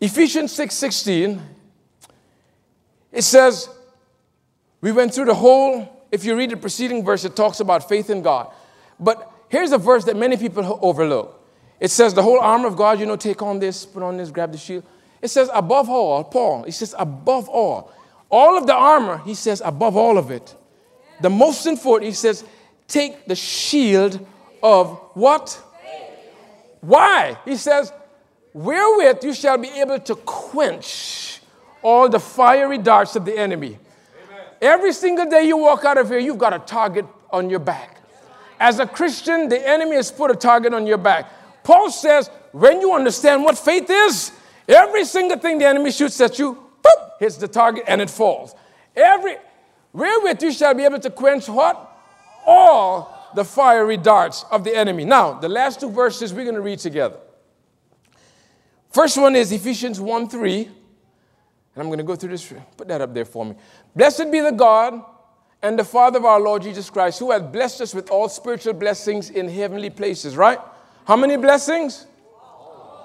[0.00, 1.42] Ephesians 6 16,
[3.12, 3.68] it says,
[4.80, 8.08] we went through the whole, if you read the preceding verse, it talks about faith
[8.08, 8.50] in God.
[8.98, 11.35] But here's a verse that many people overlook.
[11.78, 14.30] It says, the whole armor of God, you know, take on this, put on this,
[14.30, 14.84] grab the shield.
[15.20, 17.92] It says, above all, Paul, he says, above all.
[18.30, 20.54] All of the armor, he says, above all of it.
[21.20, 22.44] The most important, he says,
[22.88, 24.24] take the shield
[24.62, 25.62] of what?
[26.80, 27.36] Why?
[27.44, 27.92] He says,
[28.52, 31.40] wherewith you shall be able to quench
[31.82, 33.78] all the fiery darts of the enemy.
[34.28, 34.44] Amen.
[34.60, 38.00] Every single day you walk out of here, you've got a target on your back.
[38.58, 41.30] As a Christian, the enemy has put a target on your back.
[41.66, 44.30] Paul says, when you understand what faith is,
[44.68, 48.54] every single thing the enemy shoots at you, boop, hits the target and it falls.
[48.94, 49.36] Every
[49.92, 51.94] wherewith you shall be able to quench what?
[52.46, 55.04] all the fiery darts of the enemy.
[55.04, 57.18] Now, the last two verses we're going to read together.
[58.90, 60.64] First one is Ephesians 1 3.
[60.64, 62.54] And I'm going to go through this.
[62.76, 63.56] Put that up there for me.
[63.94, 65.02] Blessed be the God
[65.60, 68.72] and the Father of our Lord Jesus Christ, who has blessed us with all spiritual
[68.72, 70.60] blessings in heavenly places, right?
[71.06, 72.06] How many blessings?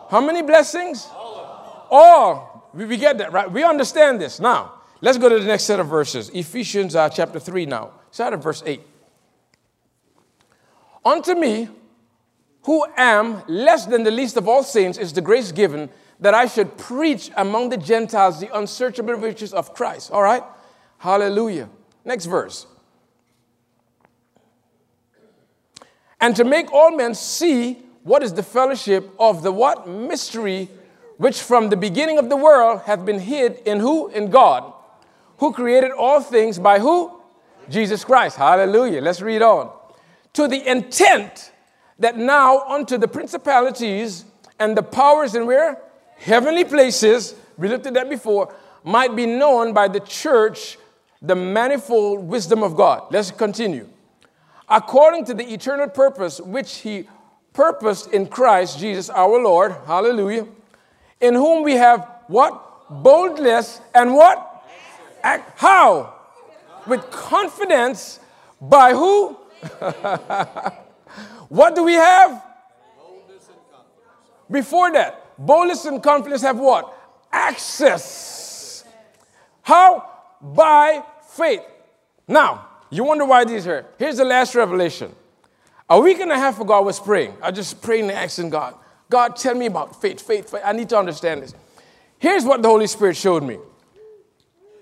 [0.09, 1.07] How many blessings?
[1.13, 2.69] All.
[2.73, 3.49] We, we get that, right?
[3.51, 4.39] We understand this.
[4.39, 6.29] Now, let's go to the next set of verses.
[6.29, 7.91] Ephesians uh, chapter 3 now.
[8.09, 8.81] Start at verse 8.
[11.05, 11.69] Unto me,
[12.63, 16.47] who am less than the least of all saints, is the grace given that I
[16.47, 20.11] should preach among the Gentiles the unsearchable riches of Christ.
[20.11, 20.43] All right?
[20.97, 21.69] Hallelujah.
[22.03, 22.65] Next verse.
[26.19, 29.87] And to make all men see what is the fellowship of the what?
[29.87, 30.69] Mystery
[31.17, 34.07] which from the beginning of the world hath been hid in who?
[34.07, 34.73] In God.
[35.37, 37.11] Who created all things by who?
[37.69, 38.37] Jesus Christ.
[38.37, 39.01] Hallelujah.
[39.01, 39.71] Let's read on
[40.33, 41.51] to the intent
[41.99, 44.25] that now unto the principalities
[44.59, 45.79] and the powers in where?
[46.17, 50.77] Heavenly places, we looked at that before, might be known by the church
[51.21, 53.11] the manifold wisdom of God.
[53.11, 53.87] Let's continue.
[54.67, 57.07] According to the eternal purpose which he
[57.53, 60.47] purposed in Christ Jesus our Lord, hallelujah,
[61.19, 62.67] in whom we have what?
[62.89, 64.47] Boldness and what?
[65.23, 66.15] Act, how?
[66.87, 68.19] With confidence
[68.59, 69.29] by who?
[71.49, 72.43] what do we have?
[74.49, 76.93] Before that, boldness and confidence have what?
[77.31, 78.83] Access.
[79.61, 80.09] How?
[80.41, 81.61] By faith.
[82.27, 83.85] Now, you wonder why these are.
[83.97, 85.15] Here's the last revelation.
[85.91, 87.35] A week and a half ago, I was praying.
[87.41, 88.75] I just praying and asking God,
[89.09, 90.61] God, tell me about faith, faith, faith.
[90.63, 91.53] I need to understand this.
[92.17, 93.57] Here's what the Holy Spirit showed me.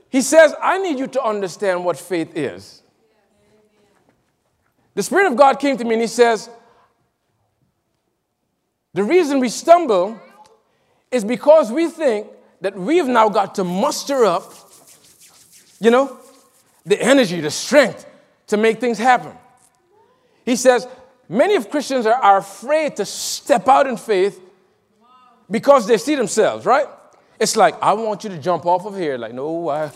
[0.10, 2.84] He says, I need you to understand what faith is.
[4.94, 6.48] The Spirit of God came to me and He says,
[8.94, 10.22] The reason we stumble
[11.10, 12.28] is because we think
[12.62, 14.54] that we've now got to muster up,
[15.80, 16.20] you know,
[16.86, 18.06] the energy, the strength
[18.46, 19.36] to make things happen.
[20.46, 20.88] He says,
[21.32, 24.42] Many of Christians are, are afraid to step out in faith
[25.50, 26.88] because they see themselves, right?
[27.40, 29.16] It's like, I want you to jump off of here.
[29.16, 29.92] Like, no, I,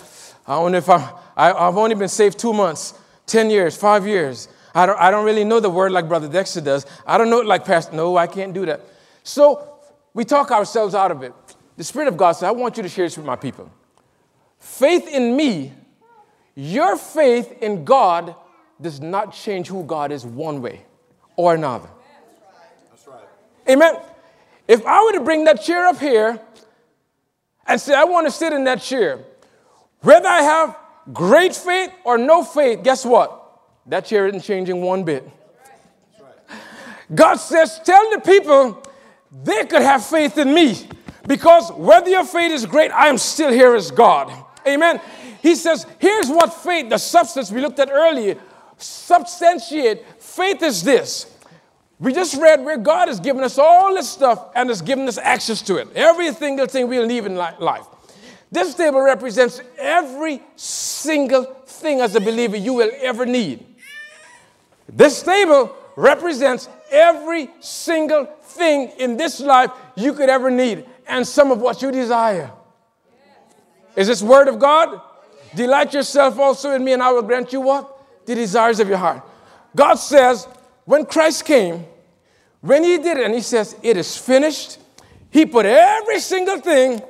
[0.46, 1.02] I don't know if I'm,
[1.36, 2.94] I, I've only been saved two months,
[3.26, 4.48] 10 years, five years.
[4.76, 6.86] I don't, I don't really know the word like Brother Dexter does.
[7.06, 7.96] I don't know it like Pastor.
[7.96, 8.82] No, I can't do that.
[9.24, 9.80] So
[10.14, 11.34] we talk ourselves out of it.
[11.78, 13.72] The Spirit of God says, I want you to share this with my people.
[14.60, 15.74] Faith in me,
[16.54, 18.36] your faith in God
[18.84, 20.86] does not change who God is one way
[21.36, 21.90] or another.
[22.92, 23.24] That's right.
[23.70, 23.96] Amen.
[24.68, 26.40] If I were to bring that chair up here
[27.66, 29.20] and say, I want to sit in that chair,
[30.02, 30.78] whether I have
[31.12, 33.40] great faith or no faith, guess what?
[33.88, 35.30] That chair isn't changing one bit.
[37.14, 38.84] God says, Tell the people
[39.44, 40.76] they could have faith in me
[41.28, 44.32] because whether your faith is great, I am still here as God.
[44.68, 45.02] Amen.
[45.42, 48.38] He says, Here's what faith, the substance we looked at earlier,
[48.78, 50.06] substantiate.
[50.22, 51.28] Faith is this
[52.00, 55.18] We just read where God has given us all this stuff and has given us
[55.18, 55.88] access to it.
[55.96, 57.86] Every single thing we'll need in life.
[58.52, 63.66] This table represents every single thing as a believer you will ever need.
[64.88, 71.52] This table represents every single thing in this life you could ever need and some
[71.52, 72.52] of what you desire.
[73.96, 75.02] Is this word of God?
[75.56, 77.93] Delight yourself also in me, and I will grant you what?
[78.26, 79.22] The desires of your heart.
[79.76, 80.48] God says,
[80.86, 81.86] when Christ came,
[82.62, 84.80] when he did it, and he says, It is finished,
[85.30, 87.02] he put every single thing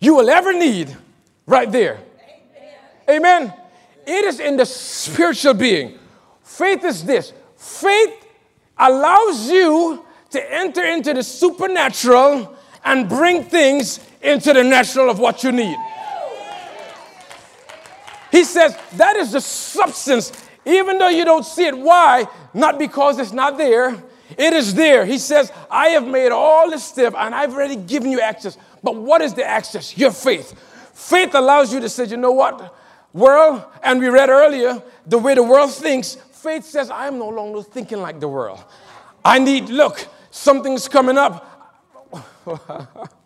[0.00, 0.94] you will ever need
[1.46, 1.98] right there.
[3.08, 3.42] Amen.
[3.42, 3.54] Amen.
[4.06, 5.98] It is in the spiritual being.
[6.42, 8.26] Faith is this faith
[8.76, 15.42] allows you to enter into the supernatural and bring things into the natural of what
[15.42, 15.76] you need.
[18.34, 20.32] He says that is the substance,
[20.64, 21.78] even though you don't see it.
[21.78, 22.26] Why?
[22.52, 24.02] Not because it's not there.
[24.36, 25.06] It is there.
[25.06, 28.58] He says, I have made all this stuff and I've already given you access.
[28.82, 29.96] But what is the access?
[29.96, 30.52] Your faith.
[30.92, 32.74] Faith allows you to say, you know what?
[33.12, 37.28] World, and we read earlier, the way the world thinks, faith says, I am no
[37.28, 38.64] longer thinking like the world.
[39.24, 42.10] I need, look, something's coming up.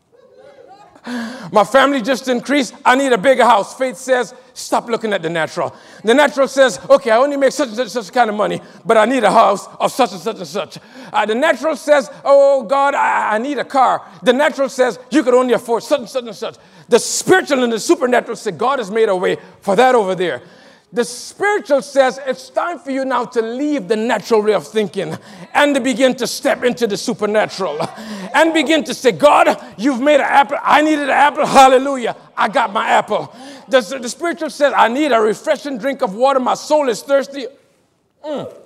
[1.52, 2.74] My family just increased.
[2.84, 3.74] I need a bigger house.
[3.74, 5.74] Faith says, stop looking at the natural.
[6.04, 8.96] The natural says, okay, I only make such and such, such kind of money, but
[8.96, 10.78] I need a house of such and such and such.
[11.12, 14.06] Uh, the natural says, oh God, I, I, need a car.
[14.22, 16.56] The natural says, you could only afford such and such and such.
[16.88, 20.42] The spiritual and the supernatural say, God has made a way for that over there.
[20.90, 25.18] The spiritual says it's time for you now to leave the natural way of thinking
[25.52, 27.78] and to begin to step into the supernatural
[28.34, 30.56] and begin to say, God, you've made an apple.
[30.62, 31.44] I needed an apple.
[31.44, 32.16] Hallelujah.
[32.34, 33.34] I got my apple.
[33.68, 36.40] The, the spiritual says, I need a refreshing drink of water.
[36.40, 37.48] My soul is thirsty.
[38.24, 38.56] Mm.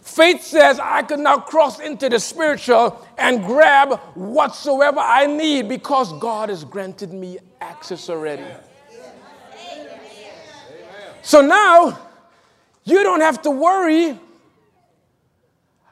[0.00, 6.12] Faith says I can now cross into the spiritual and grab whatsoever I need because
[6.14, 8.44] God has granted me access already.
[11.22, 11.98] So now
[12.84, 14.18] you don't have to worry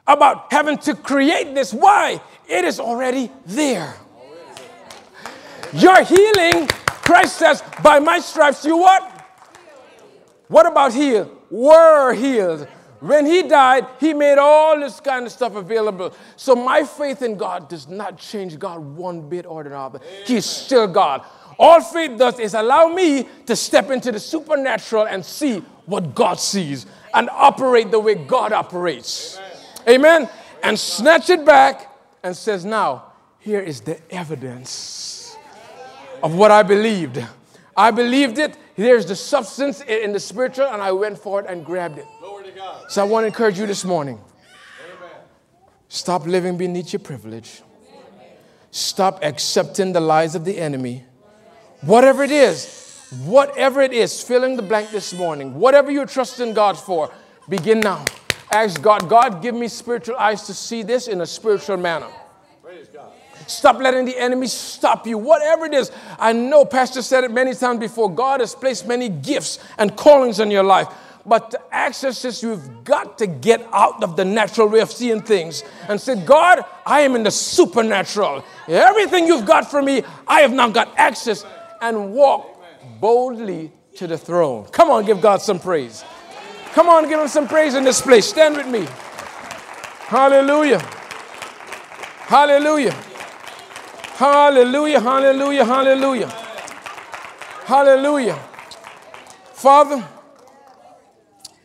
[0.05, 1.73] about having to create this.
[1.73, 2.21] Why?
[2.47, 3.95] It is already there.
[5.73, 9.07] Your healing, Christ says, by my stripes, you what?
[10.49, 11.35] What about healed?
[11.49, 12.67] Were healed.
[12.99, 16.13] When he died, he made all this kind of stuff available.
[16.35, 19.99] So my faith in God does not change God one bit or another.
[20.25, 21.25] He's still God.
[21.59, 26.39] All faith does is allow me to step into the supernatural and see what God
[26.39, 29.39] sees and operate the way God operates.
[29.87, 30.23] Amen.
[30.23, 30.29] Amen.
[30.63, 31.91] And snatch it back
[32.23, 35.35] and says, Now, here is the evidence
[36.21, 37.23] of what I believed.
[37.75, 38.57] I believed it.
[38.75, 42.05] Here's the substance in the spiritual, and I went for it and grabbed it.
[42.89, 44.19] So I want to encourage you this morning.
[45.87, 47.61] Stop living beneath your privilege.
[48.71, 51.03] Stop accepting the lies of the enemy
[51.81, 56.77] Whatever it is, whatever it is, filling the blank this morning, whatever you're trusting God
[56.77, 57.11] for,
[57.49, 58.05] begin now.
[58.51, 62.07] Ask God, God, give me spiritual eyes to see this in a spiritual manner.
[63.47, 65.17] Stop letting the enemy stop you.
[65.17, 68.13] Whatever it is, I know Pastor said it many times before.
[68.13, 70.87] God has placed many gifts and callings in your life.
[71.25, 75.21] But to access this, you've got to get out of the natural way of seeing
[75.21, 78.43] things and say, God, I am in the supernatural.
[78.67, 81.45] Everything you've got for me, I have now got access
[81.81, 82.57] and walk
[82.99, 84.65] boldly to the throne.
[84.65, 86.03] Come on, give God some praise.
[86.73, 88.27] Come on, give him some praise in this place.
[88.27, 88.87] Stand with me.
[90.07, 90.79] Hallelujah.
[92.27, 92.95] Hallelujah.
[94.13, 94.99] Hallelujah.
[95.01, 95.65] Hallelujah.
[95.65, 96.27] Hallelujah.
[97.65, 98.39] Hallelujah.
[99.53, 100.07] Father,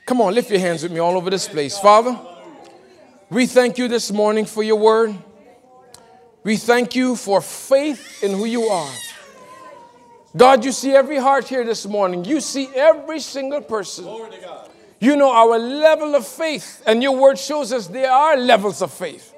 [0.05, 1.79] come on, lift your hands with me all over this place.
[1.79, 2.19] Father,
[3.31, 5.15] we thank you this morning for your word.
[6.43, 8.93] We thank you for faith in who you are.
[10.37, 12.25] God, you see every heart here this morning.
[12.25, 14.07] You see every single person.
[15.01, 18.93] You know our level of faith, and your word shows us there are levels of
[18.93, 19.35] faith.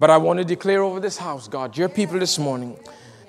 [0.00, 2.78] But I want to declare over this house, God, your people this morning,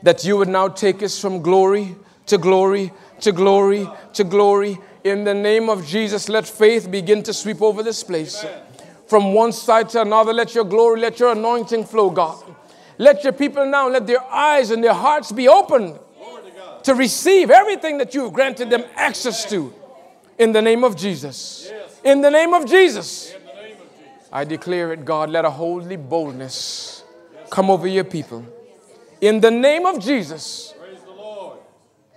[0.04, 1.96] that you would now take us from glory
[2.28, 2.92] to glory
[3.22, 4.80] to glory to glory.
[5.04, 8.46] In the name of Jesus, let faith begin to sweep over this place.
[9.08, 12.44] From one side to another, let your glory, let your anointing flow, God.
[12.98, 16.00] Let your people now, let their eyes and their hearts be opened
[16.90, 19.72] to receive everything that you have granted them access to
[20.40, 21.72] in the name of Jesus.
[22.04, 23.32] In the name of Jesus.
[24.32, 27.04] I declare it, God, let a holy boldness
[27.52, 28.44] come over your people.
[29.22, 30.74] In the name of Jesus,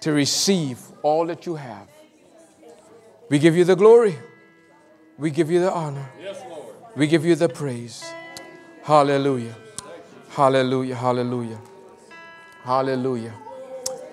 [0.00, 1.86] to receive all that you have.
[3.28, 4.16] We give you the glory.
[5.18, 6.08] We give you the honor.
[6.96, 8.10] We give you the praise.
[8.82, 9.54] Hallelujah.
[10.30, 10.94] Hallelujah.
[10.94, 11.58] Hallelujah.
[12.62, 13.34] Hallelujah.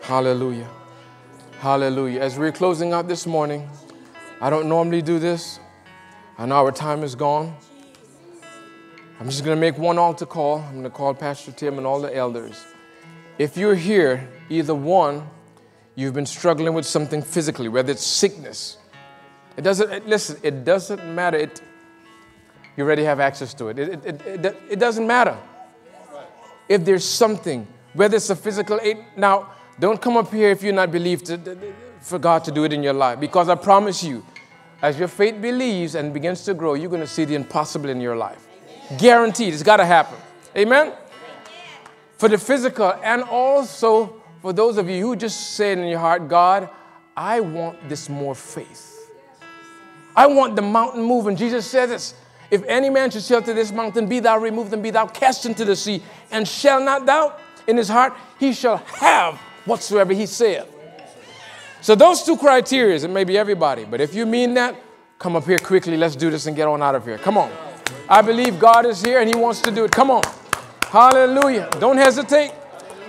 [0.09, 0.67] Hallelujah.
[1.59, 2.21] Hallelujah.
[2.21, 3.69] As we're closing out this morning,
[4.41, 5.59] I don't normally do this.
[6.35, 7.55] I know our time is gone.
[9.19, 10.61] I'm just going to make one altar call.
[10.61, 12.65] I'm going to call Pastor Tim and all the elders.
[13.37, 15.29] If you're here, either one,
[15.93, 18.79] you've been struggling with something physically, whether it's sickness.
[19.57, 21.37] It doesn't, it, listen, it doesn't matter.
[21.37, 21.61] It,
[22.75, 23.77] you already have access to it.
[23.77, 25.37] It, it, it, it doesn't matter.
[26.67, 30.73] If there's something, whether it's a physical aid, now, don't come up here if you're
[30.73, 31.57] not believed to,
[32.01, 33.19] for God to do it in your life.
[33.19, 34.25] Because I promise you,
[34.81, 38.01] as your faith believes and begins to grow, you're going to see the impossible in
[38.01, 38.47] your life.
[38.97, 39.53] Guaranteed.
[39.53, 40.17] It's got to happen.
[40.55, 40.93] Amen?
[42.17, 46.27] For the physical and also for those of you who just say in your heart,
[46.27, 46.69] God,
[47.15, 49.11] I want this more faith.
[50.15, 51.35] I want the mountain moving.
[51.35, 52.13] Jesus said this.
[52.51, 55.65] If any man should shelter this mountain, be thou removed and be thou cast into
[55.65, 56.01] the sea,
[56.31, 60.67] and shall not doubt in his heart, he shall have whatsoever he saith.
[61.81, 64.75] So those two criteria, it may be everybody, but if you mean that,
[65.17, 65.95] come up here quickly.
[65.95, 67.17] Let's do this and get on out of here.
[67.17, 67.49] Come on.
[68.09, 69.91] I believe God is here and He wants to do it.
[69.91, 70.23] Come on.
[70.83, 71.69] Hallelujah.
[71.79, 72.51] Don't hesitate.